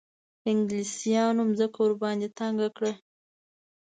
انګلیسیانو 0.51 1.41
مځکه 1.49 1.77
ورباندې 1.81 2.27
تنګه 2.39 2.67
کړه. 2.77 2.93